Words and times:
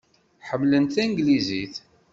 Ḥemmlen 0.47 0.85
tanglizit. 0.93 1.75